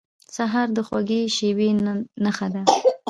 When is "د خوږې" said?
0.77-1.21